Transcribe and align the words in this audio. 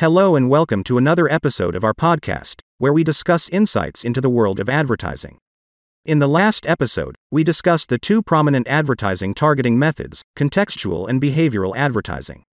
Hello 0.00 0.34
and 0.34 0.48
welcome 0.48 0.82
to 0.84 0.96
another 0.96 1.30
episode 1.30 1.76
of 1.76 1.84
our 1.84 1.92
podcast, 1.92 2.62
where 2.78 2.90
we 2.90 3.04
discuss 3.04 3.50
insights 3.50 4.02
into 4.02 4.22
the 4.22 4.30
world 4.30 4.58
of 4.58 4.66
advertising. 4.66 5.36
In 6.06 6.20
the 6.20 6.26
last 6.26 6.66
episode, 6.66 7.16
we 7.30 7.44
discussed 7.44 7.90
the 7.90 7.98
two 7.98 8.22
prominent 8.22 8.66
advertising 8.66 9.34
targeting 9.34 9.78
methods 9.78 10.22
contextual 10.38 11.06
and 11.06 11.20
behavioral 11.20 11.76
advertising. 11.76 12.44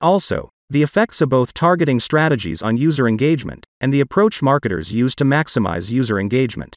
Also, 0.00 0.48
the 0.70 0.82
effects 0.82 1.20
of 1.20 1.28
both 1.28 1.52
targeting 1.52 2.00
strategies 2.00 2.62
on 2.62 2.78
user 2.78 3.06
engagement 3.06 3.66
and 3.82 3.92
the 3.92 4.00
approach 4.00 4.40
marketers 4.40 4.90
use 4.90 5.14
to 5.16 5.26
maximize 5.26 5.90
user 5.90 6.18
engagement. 6.18 6.74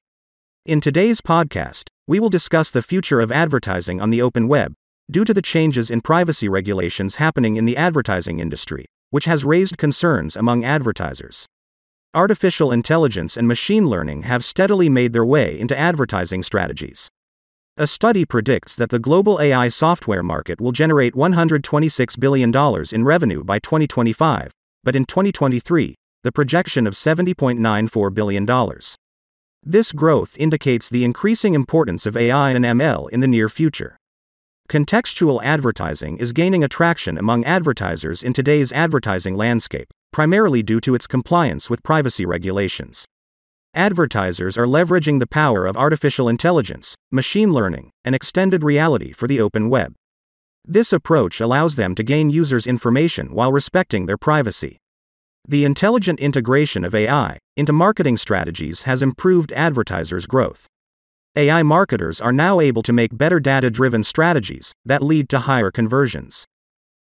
In 0.65 0.81
today's 0.81 1.21
podcast, 1.21 1.83
we 2.05 2.19
will 2.19 2.29
discuss 2.29 2.69
the 2.69 2.83
future 2.83 3.21
of 3.21 3.31
advertising 3.31 4.01
on 4.01 4.09
the 4.09 4.21
open 4.21 4.49
web, 4.49 4.73
due 5.09 5.23
to 5.23 5.33
the 5.33 5.41
changes 5.41 5.89
in 5.89 6.01
privacy 6.01 6.49
regulations 6.49 7.15
happening 7.15 7.55
in 7.55 7.63
the 7.63 7.77
advertising 7.77 8.41
industry, 8.41 8.87
which 9.11 9.25
has 9.25 9.45
raised 9.45 9.77
concerns 9.77 10.35
among 10.35 10.65
advertisers. 10.65 11.45
Artificial 12.13 12.71
intelligence 12.71 13.37
and 13.37 13.47
machine 13.47 13.87
learning 13.87 14.23
have 14.23 14.43
steadily 14.43 14.89
made 14.89 15.13
their 15.13 15.23
way 15.23 15.57
into 15.57 15.77
advertising 15.77 16.43
strategies. 16.43 17.07
A 17.77 17.87
study 17.87 18.25
predicts 18.25 18.75
that 18.75 18.89
the 18.89 18.99
global 18.99 19.39
AI 19.39 19.69
software 19.69 20.21
market 20.21 20.59
will 20.59 20.73
generate 20.73 21.13
$126 21.13 22.19
billion 22.19 22.51
in 22.91 23.05
revenue 23.05 23.43
by 23.45 23.59
2025, 23.59 24.51
but 24.83 24.95
in 24.95 25.05
2023, 25.05 25.95
the 26.23 26.31
projection 26.31 26.85
of 26.85 26.93
$70.94 26.93 28.13
billion. 28.13 28.45
This 29.63 29.91
growth 29.91 30.35
indicates 30.37 30.89
the 30.89 31.05
increasing 31.05 31.53
importance 31.53 32.05
of 32.05 32.17
AI 32.17 32.51
and 32.51 32.65
ML 32.65 33.09
in 33.09 33.21
the 33.21 33.27
near 33.27 33.47
future. 33.47 33.97
Contextual 34.71 35.43
advertising 35.43 36.17
is 36.17 36.31
gaining 36.31 36.63
attraction 36.63 37.17
among 37.17 37.43
advertisers 37.43 38.23
in 38.23 38.31
today's 38.31 38.71
advertising 38.71 39.35
landscape, 39.35 39.89
primarily 40.13 40.63
due 40.63 40.79
to 40.79 40.95
its 40.95 41.07
compliance 41.07 41.69
with 41.69 41.83
privacy 41.83 42.25
regulations. 42.25 43.03
Advertisers 43.75 44.57
are 44.57 44.65
leveraging 44.65 45.19
the 45.19 45.27
power 45.27 45.65
of 45.65 45.75
artificial 45.75 46.29
intelligence, 46.29 46.95
machine 47.11 47.51
learning, 47.51 47.91
and 48.05 48.15
extended 48.15 48.63
reality 48.63 49.11
for 49.11 49.27
the 49.27 49.41
open 49.41 49.67
web. 49.69 49.93
This 50.63 50.93
approach 50.93 51.41
allows 51.41 51.75
them 51.75 51.93
to 51.95 52.01
gain 52.01 52.29
users' 52.29 52.65
information 52.65 53.33
while 53.33 53.51
respecting 53.51 54.05
their 54.05 54.17
privacy. 54.17 54.77
The 55.45 55.65
intelligent 55.65 56.21
integration 56.21 56.85
of 56.85 56.95
AI 56.95 57.39
into 57.57 57.73
marketing 57.73 58.15
strategies 58.15 58.83
has 58.83 59.01
improved 59.01 59.51
advertisers' 59.51 60.27
growth. 60.27 60.67
AI 61.37 61.63
marketers 61.63 62.19
are 62.19 62.33
now 62.33 62.59
able 62.59 62.83
to 62.83 62.91
make 62.91 63.17
better 63.17 63.39
data 63.39 63.71
driven 63.71 64.03
strategies 64.03 64.73
that 64.83 65.01
lead 65.01 65.29
to 65.29 65.39
higher 65.39 65.71
conversions. 65.71 66.45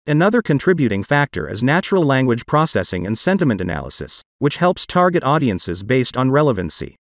Another 0.04 0.42
contributing 0.42 1.04
factor 1.04 1.48
is 1.48 1.62
natural 1.62 2.04
language 2.04 2.44
processing 2.44 3.06
and 3.06 3.16
sentiment 3.16 3.60
analysis, 3.60 4.22
which 4.40 4.56
helps 4.56 4.84
target 4.84 5.22
audiences 5.22 5.84
based 5.84 6.16
on 6.16 6.32
relevancy. 6.32 6.96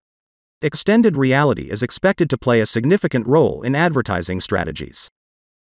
Extended 0.61 1.16
reality 1.16 1.70
is 1.70 1.83
expected 1.83 2.28
to 2.28 2.36
play 2.36 2.61
a 2.61 2.66
significant 2.66 3.27
role 3.27 3.62
in 3.62 3.75
advertising 3.75 4.38
strategies. 4.38 5.09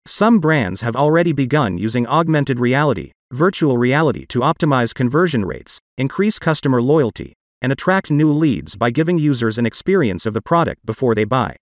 Some 0.07 0.39
brands 0.39 0.81
have 0.81 0.95
already 0.95 1.33
begun 1.33 1.77
using 1.77 2.07
augmented 2.07 2.59
reality, 2.59 3.11
virtual 3.31 3.77
reality 3.77 4.25
to 4.29 4.39
optimize 4.39 4.91
conversion 4.91 5.45
rates, 5.45 5.77
increase 5.99 6.39
customer 6.39 6.81
loyalty, 6.81 7.33
and 7.63 7.71
attract 7.71 8.11
new 8.11 8.31
leads 8.31 8.75
by 8.75 8.91
giving 8.91 9.17
users 9.17 9.57
an 9.57 9.65
experience 9.65 10.27
of 10.27 10.35
the 10.35 10.41
product 10.41 10.85
before 10.85 11.15
they 11.15 11.23
buy. 11.23 11.55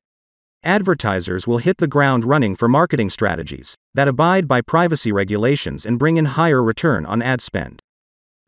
Advertisers 0.64 1.48
will 1.48 1.60
hit 1.60 1.78
the 1.78 1.88
ground 1.88 2.26
running 2.26 2.56
for 2.56 2.68
marketing 2.68 3.10
strategies 3.10 3.76
that 3.94 4.08
abide 4.08 4.48
by 4.48 4.62
privacy 4.62 5.12
regulations 5.12 5.86
and 5.86 5.98
bring 5.98 6.18
in 6.18 6.26
higher 6.26 6.62
return 6.62 7.06
on 7.06 7.22
ad 7.22 7.40
spend. 7.42 7.80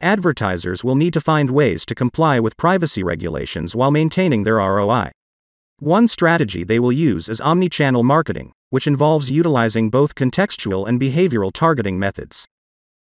Advertisers 0.01 0.83
will 0.83 0.95
need 0.95 1.13
to 1.13 1.21
find 1.21 1.49
ways 1.49 1.85
to 1.85 1.95
comply 1.95 2.39
with 2.39 2.57
privacy 2.57 3.03
regulations 3.03 3.75
while 3.75 3.89
maintaining 3.89 4.43
their 4.43 4.57
ROI. 4.57 5.11
One 5.79 6.07
strategy 6.07 6.63
they 6.63 6.79
will 6.79 6.91
use 6.91 7.29
is 7.29 7.39
omnichannel 7.39 8.03
marketing, 8.03 8.51
which 8.69 8.87
involves 8.87 9.31
utilizing 9.31 9.89
both 9.89 10.15
contextual 10.15 10.87
and 10.87 10.99
behavioral 10.99 11.51
targeting 11.53 11.97
methods. 11.97 12.47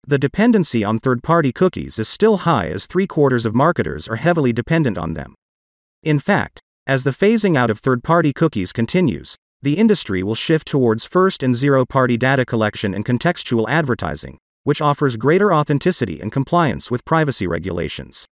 The 0.07 0.19
dependency 0.19 0.85
on 0.85 0.99
third 0.99 1.23
party 1.23 1.51
cookies 1.51 1.99
is 1.99 2.11
still 2.11 2.39
high 2.39 2.67
as 2.67 2.85
three 2.85 3.07
quarters 3.07 3.47
of 3.47 3.55
marketers 3.55 4.07
are 4.07 4.17
heavily 4.17 4.53
dependent 4.53 4.99
on 4.99 5.15
them. 5.15 5.35
In 6.03 6.19
fact, 6.19 6.61
as 6.87 7.05
the 7.05 7.11
phasing 7.11 7.57
out 7.57 7.71
of 7.71 7.79
third 7.79 8.05
party 8.05 8.31
cookies 8.35 8.71
continues, 8.71 9.37
the 9.63 9.79
industry 9.79 10.23
will 10.23 10.35
shift 10.35 10.69
towards 10.69 11.07
first 11.07 11.43
and 11.43 11.57
zero 11.57 11.87
party 11.87 12.19
data 12.19 12.45
collection 12.45 12.93
and 12.93 13.07
contextual 13.07 13.67
advertising, 13.67 14.37
which 14.65 14.83
offers 14.83 15.17
greater 15.17 15.55
authenticity 15.55 16.21
and 16.21 16.31
compliance 16.31 16.91
with 16.91 17.07
privacy 17.07 17.47
regulations. 17.47 18.27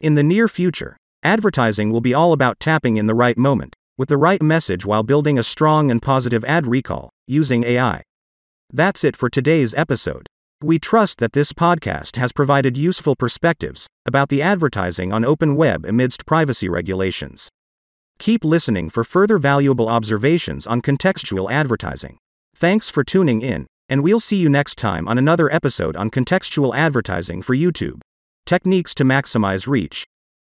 In 0.00 0.14
the 0.14 0.22
near 0.22 0.48
future, 0.48 0.96
advertising 1.22 1.92
will 1.92 2.00
be 2.00 2.14
all 2.14 2.32
about 2.32 2.58
tapping 2.58 2.96
in 2.96 3.06
the 3.06 3.14
right 3.14 3.36
moment, 3.36 3.76
with 3.98 4.08
the 4.08 4.16
right 4.16 4.40
message 4.40 4.86
while 4.86 5.02
building 5.02 5.38
a 5.38 5.42
strong 5.42 5.90
and 5.90 6.00
positive 6.00 6.42
ad 6.46 6.66
recall, 6.66 7.10
using 7.26 7.64
AI. 7.64 8.00
That's 8.72 9.04
it 9.04 9.14
for 9.14 9.28
today's 9.28 9.74
episode. 9.74 10.26
We 10.62 10.78
trust 10.78 11.18
that 11.18 11.32
this 11.32 11.52
podcast 11.52 12.14
has 12.16 12.30
provided 12.30 12.76
useful 12.76 13.16
perspectives 13.16 13.88
about 14.06 14.28
the 14.28 14.40
advertising 14.40 15.12
on 15.12 15.24
open 15.24 15.56
web 15.56 15.84
amidst 15.84 16.24
privacy 16.24 16.68
regulations. 16.68 17.48
Keep 18.20 18.44
listening 18.44 18.88
for 18.88 19.02
further 19.02 19.38
valuable 19.38 19.88
observations 19.88 20.68
on 20.68 20.80
contextual 20.80 21.50
advertising. 21.50 22.18
Thanks 22.54 22.90
for 22.90 23.02
tuning 23.02 23.42
in, 23.42 23.66
and 23.88 24.04
we'll 24.04 24.20
see 24.20 24.36
you 24.36 24.48
next 24.48 24.78
time 24.78 25.08
on 25.08 25.18
another 25.18 25.52
episode 25.52 25.96
on 25.96 26.10
contextual 26.10 26.76
advertising 26.76 27.42
for 27.42 27.56
YouTube. 27.56 28.00
Techniques 28.46 28.94
to 28.94 29.02
maximize 29.02 29.66
reach. 29.66 30.04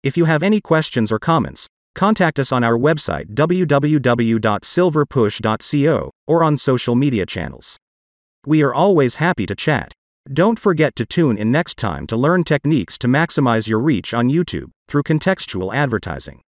If 0.04 0.16
you 0.16 0.26
have 0.26 0.44
any 0.44 0.60
questions 0.60 1.10
or 1.10 1.18
comments, 1.18 1.66
contact 1.96 2.38
us 2.38 2.52
on 2.52 2.62
our 2.62 2.78
website 2.78 3.34
www.silverpush.co 3.34 6.10
or 6.28 6.44
on 6.44 6.56
social 6.56 6.94
media 6.94 7.26
channels. 7.26 7.76
We 8.46 8.62
are 8.62 8.72
always 8.72 9.16
happy 9.16 9.46
to 9.46 9.56
chat. 9.56 9.95
Don't 10.32 10.58
forget 10.58 10.96
to 10.96 11.06
tune 11.06 11.38
in 11.38 11.52
next 11.52 11.78
time 11.78 12.04
to 12.08 12.16
learn 12.16 12.42
techniques 12.42 12.98
to 12.98 13.06
maximize 13.06 13.68
your 13.68 13.78
reach 13.78 14.12
on 14.12 14.28
YouTube 14.28 14.72
through 14.88 15.04
contextual 15.04 15.72
advertising. 15.72 16.42